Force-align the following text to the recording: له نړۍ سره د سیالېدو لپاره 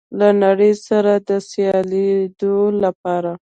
له 0.19 0.27
نړۍ 0.43 0.73
سره 0.87 1.13
د 1.27 1.29
سیالېدو 1.49 2.57
لپاره 2.83 3.31